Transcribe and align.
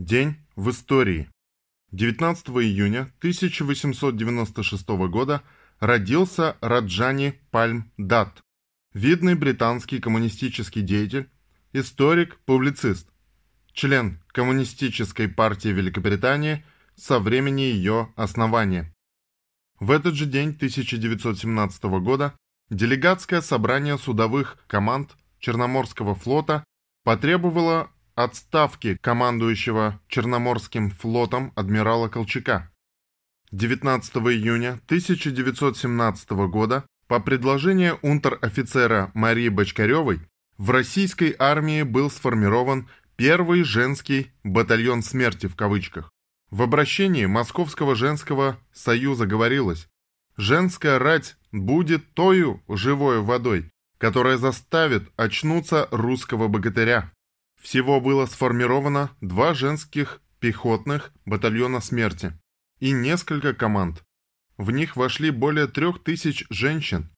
День 0.00 0.36
в 0.56 0.70
истории. 0.70 1.28
19 1.92 2.48
июня 2.48 3.12
1896 3.18 4.88
года 4.88 5.42
родился 5.78 6.56
Раджани 6.62 7.38
Пальм 7.50 7.92
Дат, 7.98 8.40
видный 8.94 9.34
британский 9.34 10.00
коммунистический 10.00 10.80
деятель, 10.80 11.28
историк, 11.74 12.38
публицист, 12.46 13.10
член 13.74 14.22
Коммунистической 14.28 15.28
партии 15.28 15.68
Великобритании 15.68 16.64
со 16.96 17.18
времени 17.18 17.60
ее 17.60 18.10
основания. 18.16 18.94
В 19.80 19.90
этот 19.90 20.14
же 20.14 20.24
день 20.24 20.54
1917 20.56 21.82
года 22.00 22.32
делегатское 22.70 23.42
собрание 23.42 23.98
судовых 23.98 24.56
команд 24.66 25.14
Черноморского 25.40 26.14
флота 26.14 26.64
потребовало 27.04 27.90
отставки 28.24 28.96
командующего 29.00 30.00
Черноморским 30.08 30.90
флотом 30.90 31.52
адмирала 31.56 32.08
Колчака. 32.08 32.70
19 33.52 34.16
июня 34.16 34.80
1917 34.86 36.30
года 36.48 36.84
по 37.08 37.18
предложению 37.18 37.98
унтер-офицера 38.02 39.10
Марии 39.14 39.48
Бочкаревой 39.48 40.20
в 40.58 40.70
российской 40.70 41.34
армии 41.38 41.82
был 41.82 42.10
сформирован 42.10 42.88
первый 43.16 43.64
женский 43.64 44.30
«батальон 44.44 45.02
смерти» 45.02 45.46
в 45.46 45.56
кавычках. 45.56 46.12
В 46.50 46.62
обращении 46.62 47.26
Московского 47.26 47.94
женского 47.94 48.58
союза 48.72 49.26
говорилось 49.26 49.88
«Женская 50.36 50.98
рать 50.98 51.36
будет 51.50 52.14
тою 52.14 52.62
живой 52.68 53.20
водой, 53.20 53.70
которая 53.98 54.36
заставит 54.36 55.10
очнуться 55.16 55.88
русского 55.90 56.48
богатыря». 56.48 57.12
Всего 57.60 58.00
было 58.00 58.26
сформировано 58.26 59.10
два 59.20 59.54
женских 59.54 60.20
пехотных 60.40 61.12
батальона 61.26 61.80
смерти 61.80 62.32
и 62.78 62.92
несколько 62.92 63.52
команд. 63.54 64.02
В 64.56 64.70
них 64.70 64.96
вошли 64.96 65.30
более 65.30 65.66
трех 65.66 66.02
тысяч 66.02 66.44
женщин. 66.48 67.10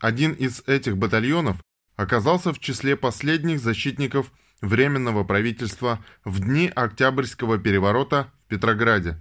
Один 0.00 0.32
из 0.32 0.62
этих 0.66 0.98
батальонов 0.98 1.62
оказался 1.96 2.52
в 2.52 2.58
числе 2.58 2.96
последних 2.96 3.60
защитников 3.60 4.32
Временного 4.60 5.24
правительства 5.24 6.02
в 6.24 6.40
дни 6.40 6.70
Октябрьского 6.74 7.58
переворота 7.58 8.32
в 8.44 8.48
Петрограде. 8.48 9.20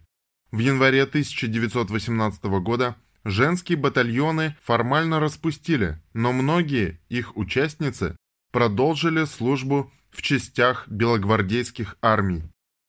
В 0.51 0.59
январе 0.59 1.03
1918 1.03 2.43
года 2.61 2.95
женские 3.25 3.77
батальоны 3.77 4.55
формально 4.61 5.19
распустили, 5.19 6.01
но 6.13 6.31
многие 6.31 7.01
их 7.09 7.35
участницы 7.35 8.15
продолжили 8.51 9.25
службу 9.25 9.91
в 10.13 10.21
частях 10.21 10.87
белогвардейских 10.87 11.97
армий. 12.01 12.43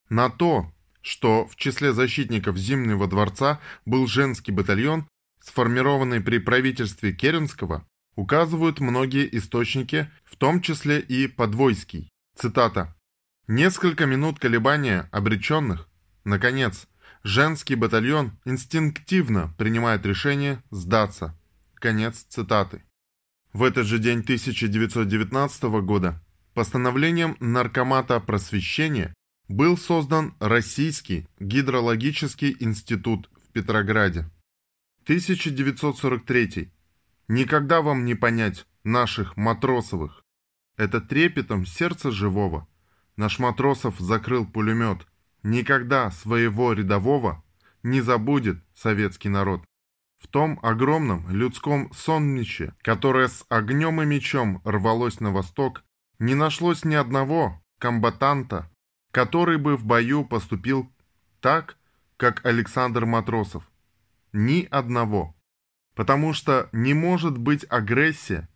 На 0.08 0.30
то, 0.30 0.70
что 1.02 1.46
в 1.46 1.56
числе 1.56 1.92
защитников 1.92 2.56
Зимнего 2.56 3.06
дворца 3.06 3.60
был 3.84 4.06
женский 4.06 4.52
батальон, 4.52 5.08
сформированный 5.40 6.20
при 6.20 6.38
правительстве 6.38 7.12
Керенского, 7.12 7.86
указывают 8.14 8.80
многие 8.80 9.28
источники, 9.36 10.10
в 10.24 10.36
том 10.36 10.60
числе 10.60 11.00
и 11.00 11.26
Подвойский. 11.26 12.10
Цитата. 12.36 12.94
«Несколько 13.46 14.06
минут 14.06 14.38
колебания 14.38 15.08
обреченных. 15.12 15.88
Наконец, 16.24 16.86
женский 17.22 17.74
батальон 17.74 18.38
инстинктивно 18.44 19.54
принимает 19.58 20.06
решение 20.06 20.62
сдаться». 20.70 21.38
Конец 21.74 22.24
цитаты. 22.28 22.82
В 23.52 23.62
этот 23.62 23.86
же 23.86 23.98
день 23.98 24.20
1919 24.20 25.62
года 25.82 26.23
Постановлением 26.54 27.36
Наркомата 27.40 28.20
просвещения 28.20 29.12
был 29.48 29.76
создан 29.76 30.36
Российский 30.38 31.26
гидрологический 31.40 32.56
институт 32.60 33.28
в 33.42 33.50
Петрограде. 33.50 34.30
1943. 35.02 36.72
Никогда 37.26 37.82
вам 37.82 38.04
не 38.04 38.14
понять 38.14 38.66
наших 38.84 39.36
матросовых. 39.36 40.22
Это 40.76 41.00
трепетом 41.00 41.66
сердца 41.66 42.12
живого. 42.12 42.68
Наш 43.16 43.40
матросов 43.40 43.98
закрыл 43.98 44.46
пулемет. 44.46 45.08
Никогда 45.42 46.12
своего 46.12 46.72
рядового 46.72 47.42
не 47.82 48.00
забудет 48.00 48.62
советский 48.76 49.28
народ. 49.28 49.64
В 50.18 50.28
том 50.28 50.60
огромном 50.62 51.28
людском 51.28 51.92
сонниче, 51.92 52.74
которое 52.82 53.26
с 53.26 53.44
огнем 53.48 54.00
и 54.00 54.06
мечом 54.06 54.62
рвалось 54.64 55.18
на 55.18 55.32
восток, 55.32 55.83
не 56.18 56.34
нашлось 56.34 56.84
ни 56.84 56.94
одного 56.94 57.60
комбатанта, 57.78 58.70
который 59.12 59.58
бы 59.58 59.76
в 59.76 59.84
бою 59.84 60.24
поступил 60.24 60.90
так, 61.40 61.76
как 62.16 62.44
Александр 62.44 63.06
Матросов. 63.06 63.68
Ни 64.32 64.66
одного. 64.70 65.36
Потому 65.94 66.32
что 66.32 66.68
не 66.72 66.94
может 66.94 67.38
быть 67.38 67.64
агрессия, 67.68 68.48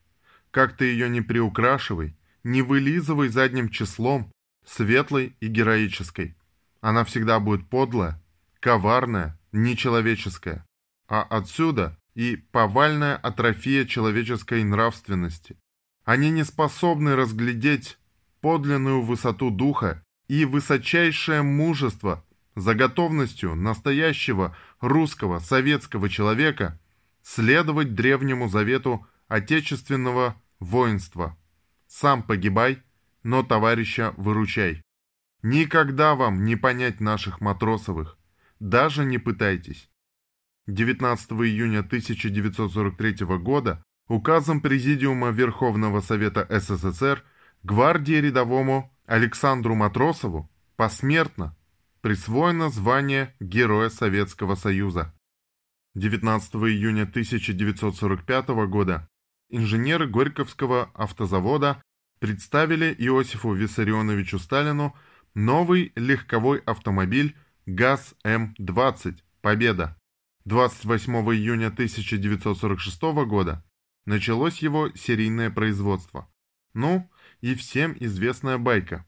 как 0.51 0.77
ты 0.77 0.87
ее 0.87 1.09
не 1.09 1.21
приукрашивай, 1.21 2.17
не 2.43 2.63
вылизывай 2.63 3.29
задним 3.29 3.69
числом, 3.69 4.33
светлой 4.65 5.37
и 5.41 5.49
героической. 5.49 6.37
Она 6.81 7.05
всегда 7.05 7.39
будет 7.41 7.69
подлая, 7.69 8.21
коварная, 8.61 9.39
нечеловеческая. 9.53 10.65
А 11.09 11.23
отсюда 11.23 11.99
и 12.15 12.37
повальная 12.37 13.17
атрофия 13.17 13.85
человеческой 13.85 14.65
нравственности, 14.65 15.57
они 16.09 16.31
не 16.31 16.43
способны 16.43 17.17
разглядеть 17.17 17.99
подлинную 18.41 19.03
высоту 19.03 19.51
духа 19.51 20.03
и 20.27 20.47
высочайшее 20.47 21.43
мужество 21.43 22.25
за 22.55 22.75
готовностью 22.75 23.55
настоящего 23.55 24.57
русского 24.81 25.39
советского 25.39 26.09
человека 26.09 26.81
следовать 27.23 27.95
древнему 27.95 28.49
завету 28.49 29.07
отечественного 29.27 30.41
воинства. 30.61 31.37
Сам 31.87 32.23
погибай, 32.23 32.83
но 33.23 33.43
товарища 33.43 34.15
выручай. 34.17 34.83
Никогда 35.43 36.15
вам 36.15 36.43
не 36.47 36.57
понять 36.57 37.01
наших 37.01 37.43
матросовых, 37.43 38.17
даже 38.61 39.05
не 39.05 39.19
пытайтесь. 39.19 39.91
19 40.69 41.33
июня 41.33 41.81
1943 41.81 43.27
года 43.37 43.85
Указом 44.09 44.63
Президиума 44.63 45.29
Верховного 45.29 46.01
Совета 46.01 46.47
СССР 46.49 47.23
гвардии 47.63 48.15
рядовому 48.15 48.91
Александру 49.05 49.75
Матросову 49.75 50.51
посмертно 50.77 51.55
присвоено 52.01 52.71
звание 52.71 53.35
Героя 53.39 53.91
Советского 53.91 54.55
Союза. 54.55 55.15
19 55.95 56.55
июня 56.55 57.03
1945 57.03 58.49
года 58.71 59.07
инженеры 59.51 60.09
Горьковского 60.09 60.91
автозавода 60.95 61.83
представили 62.19 62.95
Иосифу 62.99 63.53
Виссарионовичу 63.53 64.39
Сталину 64.39 64.97
новый 65.35 65.93
легковой 65.97 66.61
автомобиль 66.61 67.37
ГАЗ-М-20 67.67 69.19
«Победа». 69.43 69.99
28 70.47 71.13
июня 71.35 71.67
1946 71.67 73.03
года 73.27 73.63
началось 74.09 74.63
его 74.63 74.91
серийное 74.95 75.51
производство. 75.51 76.27
Ну, 76.73 77.11
и 77.43 77.55
всем 77.55 77.95
известная 78.01 78.57
байка. 78.57 79.05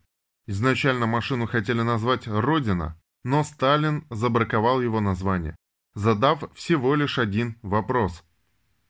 Изначально 0.47 1.07
машину 1.07 1.47
хотели 1.47 1.81
назвать 1.81 2.27
«Родина», 2.29 3.01
но 3.25 3.43
Сталин 3.43 4.05
забраковал 4.11 4.83
его 4.83 5.01
название, 5.01 5.57
задав 5.95 6.45
всего 6.55 6.95
лишь 6.95 7.19
один 7.19 7.57
вопрос. 7.63 8.23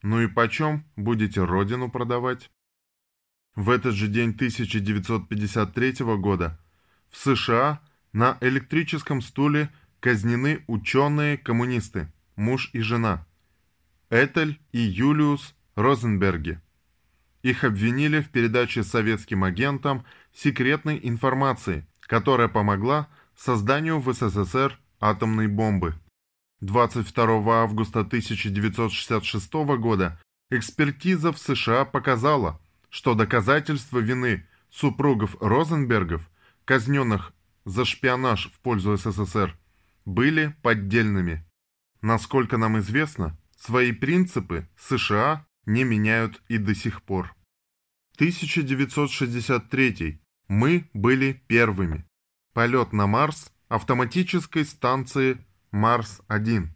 Ну 0.03 0.21
и 0.21 0.27
почем 0.27 0.85
будете 0.97 1.45
Родину 1.45 1.89
продавать? 1.89 2.51
В 3.55 3.71
этот 3.71 3.95
же 3.95 4.09
день 4.09 4.31
1953 4.31 5.93
года 6.17 6.59
в 7.09 7.19
США 7.19 7.81
на 8.13 8.37
электрическом 8.41 9.23
стуле 9.23 9.73
казнены 10.01 10.65
ученые-коммунисты, 10.67 12.13
муж 12.35 12.71
и 12.73 12.81
жена, 12.81 13.27
Этель 14.09 14.61
и 14.73 14.81
Юлиус 14.81 15.55
Розенберге. 15.81 16.61
Их 17.43 17.65
обвинили 17.65 18.21
в 18.21 18.31
передаче 18.31 18.83
советским 18.83 19.45
агентам 19.45 20.05
секретной 20.33 21.01
информации, 21.03 21.87
которая 22.01 22.49
помогла 22.49 23.09
созданию 23.37 23.99
в 23.99 24.13
СССР 24.13 24.79
атомной 25.01 25.49
бомбы. 25.49 25.95
22 26.61 27.63
августа 27.63 28.01
1966 28.01 29.53
года 29.79 30.21
экспертиза 30.51 31.33
в 31.33 31.39
США 31.39 31.87
показала, 31.87 32.61
что 32.91 33.15
доказательства 33.15 33.99
вины 33.99 34.47
супругов 34.69 35.37
Розенбергов, 35.41 36.29
казненных 36.67 37.33
за 37.65 37.85
шпионаж 37.85 38.51
в 38.53 38.61
пользу 38.61 38.97
СССР, 38.97 39.57
были 40.05 40.55
поддельными. 40.63 41.47
Насколько 42.03 42.57
нам 42.59 42.79
известно, 42.79 43.39
свои 43.57 43.93
принципы 43.93 44.69
США 44.77 45.47
не 45.67 45.85
меняют 45.85 46.43
и 46.49 46.59
до 46.59 46.75
сих 46.75 47.03
пор. 47.03 47.35
1963. 48.17 50.21
Мы 50.49 50.91
были 50.93 51.43
первыми. 51.47 52.05
Полет 52.53 52.93
на 52.93 53.07
Марс 53.07 53.53
автоматической 53.69 54.65
станции 54.65 55.39
Марс-1. 55.71 56.69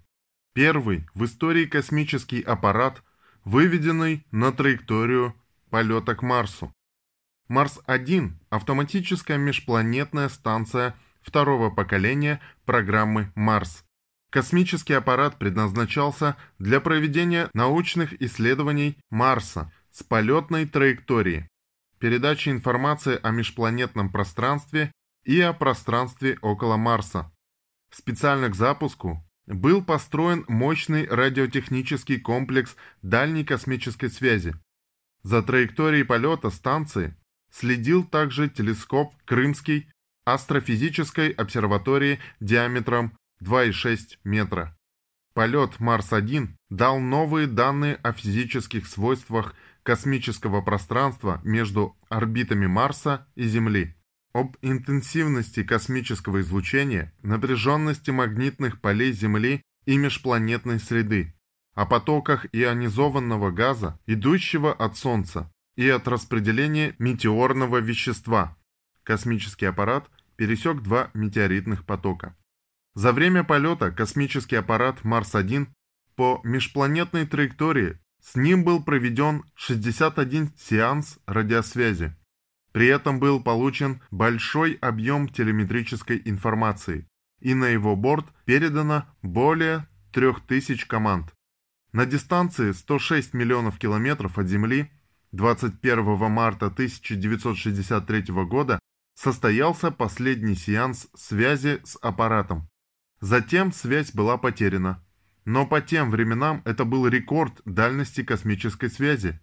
Первый 0.55 1.07
в 1.15 1.25
истории 1.25 1.67
космический 1.67 2.41
аппарат, 2.41 3.03
выведенный 3.45 4.25
на 4.31 4.53
траекторию 4.53 5.35
полета 5.71 6.15
к 6.15 6.23
Марсу. 6.23 6.73
Марс-1– 7.49 8.33
автоматическая 8.51 9.37
межпланетная 9.37 10.29
станция 10.29 10.95
второго 11.21 11.71
поколения 11.71 12.41
программы 12.65 13.33
Марс. 13.35 13.85
Космический 14.35 14.95
аппарат 14.95 15.39
предназначался 15.39 16.37
для 16.59 16.81
проведения 16.81 17.49
научных 17.55 18.21
исследований 18.21 18.99
Марса 19.09 19.73
с 19.93 20.03
полетной 20.03 20.67
траекторией, 20.67 21.47
передачи 22.01 22.49
информации 22.49 23.17
о 23.23 23.31
межпланетном 23.31 24.11
пространстве 24.11 24.91
и 25.25 25.41
о 25.41 25.53
пространстве 25.53 26.37
около 26.43 26.77
Марса. 26.77 27.31
Специально 27.93 28.49
к 28.49 28.57
запуску 28.57 29.25
был 29.47 29.85
построен 29.85 30.45
мощный 30.49 31.07
радиотехнический 31.07 32.19
комплекс 32.19 32.75
дальней 33.03 33.45
космической 33.45 34.09
связи. 34.09 34.57
За 35.23 35.45
траекторией 35.45 36.05
полета 36.05 36.51
станции 36.51 37.17
следил 37.53 38.03
также 38.03 38.49
телескоп 38.49 39.15
Крымский 39.27 39.89
астрофизической 40.25 41.29
обсерватории 41.31 42.19
диаметром 42.41 43.17
2,6 43.43 44.19
метра. 44.25 44.77
Полет 45.35 45.81
Марс-1 45.81 46.49
дал 46.71 47.01
новые 47.01 47.47
данные 47.47 47.97
о 47.97 48.13
физических 48.13 48.87
свойствах 48.87 49.55
космического 49.83 50.61
пространства 50.63 51.41
между 51.45 51.97
орбитами 52.09 52.67
Марса 52.67 53.27
и 53.35 53.45
Земли, 53.47 53.97
об 54.33 54.57
интенсивности 54.63 55.63
космического 55.63 56.41
излучения, 56.41 57.13
напряженности 57.23 58.11
магнитных 58.11 58.81
полей 58.81 59.13
Земли 59.13 59.63
и 59.87 59.97
межпланетной 59.97 60.79
среды, 60.79 61.35
о 61.75 61.87
потоках 61.87 62.47
ионизованного 62.53 63.51
газа, 63.51 63.99
идущего 64.07 64.73
от 64.73 64.97
Солнца, 64.97 65.51
и 65.77 65.89
от 65.89 66.07
распределения 66.09 66.95
метеорного 66.99 67.79
вещества. 67.79 68.57
Космический 69.03 69.67
аппарат 69.67 70.09
пересек 70.37 70.83
два 70.83 71.11
метеоритных 71.15 71.85
потока. 71.85 72.37
За 72.95 73.13
время 73.13 73.43
полета 73.43 73.91
космический 73.91 74.57
аппарат 74.57 75.03
Марс-1 75.03 75.67
по 76.15 76.41
межпланетной 76.45 77.27
траектории 77.27 77.99
с 78.23 78.37
ним 78.37 78.63
был 78.63 78.83
проведен 78.83 79.45
61 79.57 80.53
сеанс 80.57 81.19
радиосвязи. 81.27 82.17
При 82.73 82.87
этом 82.87 83.19
был 83.19 83.43
получен 83.43 84.01
большой 84.13 84.75
объем 84.75 85.29
телеметрической 85.29 86.23
информации, 86.25 87.09
и 87.41 87.55
на 87.55 87.67
его 87.67 87.97
борт 87.97 88.27
передано 88.45 89.07
более 89.23 89.89
3000 90.13 90.87
команд. 90.87 91.35
На 91.93 92.07
дистанции 92.07 92.71
106 92.73 93.35
миллионов 93.35 93.79
километров 93.79 94.39
от 94.39 94.47
Земли 94.47 94.91
21 95.33 96.31
марта 96.31 96.67
1963 96.67 98.23
года 98.45 98.79
состоялся 99.15 99.91
последний 99.91 100.55
сеанс 100.55 101.09
связи 101.15 101.81
с 101.85 101.97
аппаратом. 102.01 102.69
Затем 103.25 103.73
связь 103.73 104.13
была 104.13 104.37
потеряна. 104.37 105.03
Но 105.47 105.67
по 105.67 105.81
тем 105.81 106.11
временам 106.11 106.61
это 106.67 106.85
был 106.85 107.09
рекорд 107.09 107.63
дальности 107.65 108.23
космической 108.23 108.91
связи. 108.91 109.41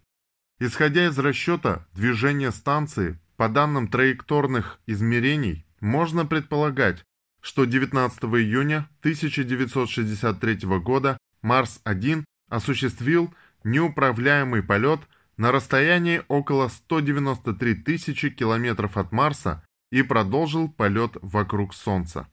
Исходя 0.59 1.07
из 1.07 1.17
расчета 1.17 1.87
движения 1.91 2.51
станции 2.51 3.19
по 3.37 3.49
данным 3.49 3.87
траекторных 3.87 4.79
измерений, 4.85 5.65
можно 5.79 6.27
предполагать, 6.27 7.03
что 7.41 7.65
19 7.65 8.23
июня 8.25 8.87
1963 8.99 10.59
года 10.77 11.17
Марс-1 11.41 12.23
осуществил 12.49 13.33
неуправляемый 13.63 14.61
полет 14.61 14.99
на 15.37 15.51
расстоянии 15.51 16.21
около 16.27 16.67
193 16.67 17.73
тысячи 17.73 18.29
километров 18.29 18.95
от 18.97 19.11
Марса 19.11 19.65
и 19.91 20.03
продолжил 20.03 20.69
полет 20.69 21.17
вокруг 21.23 21.73
Солнца. 21.73 22.27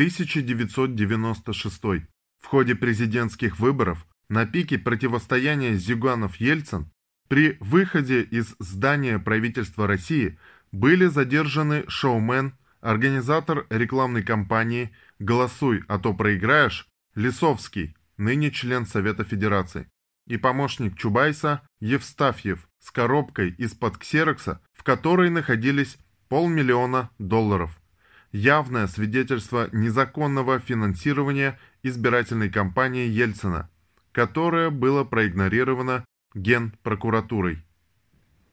1996. 0.00 1.82
В 2.38 2.46
ходе 2.46 2.74
президентских 2.74 3.58
выборов 3.60 4.06
на 4.30 4.46
пике 4.46 4.78
противостояния 4.78 5.74
Зюганов-Ельцин 5.74 6.86
при 7.28 7.58
выходе 7.60 8.22
из 8.22 8.56
здания 8.58 9.18
правительства 9.18 9.86
России 9.86 10.38
были 10.72 11.04
задержаны 11.04 11.84
шоумен, 11.86 12.54
организатор 12.80 13.66
рекламной 13.68 14.22
кампании 14.22 14.90
«Голосуй, 15.18 15.84
а 15.86 15.98
то 15.98 16.14
проиграешь» 16.14 16.88
Лисовский, 17.14 17.94
ныне 18.16 18.50
член 18.50 18.86
Совета 18.86 19.24
Федерации, 19.24 19.86
и 20.26 20.38
помощник 20.38 20.96
Чубайса 20.96 21.60
Евстафьев 21.78 22.66
с 22.78 22.90
коробкой 22.90 23.50
из-под 23.58 23.98
ксерокса, 23.98 24.62
в 24.72 24.82
которой 24.82 25.28
находились 25.28 25.98
полмиллиона 26.30 27.10
долларов 27.18 27.79
явное 28.32 28.86
свидетельство 28.86 29.68
незаконного 29.72 30.58
финансирования 30.58 31.58
избирательной 31.82 32.50
кампании 32.50 33.08
Ельцина, 33.08 33.68
которое 34.12 34.70
было 34.70 35.04
проигнорировано 35.04 36.04
Генпрокуратурой. 36.34 37.64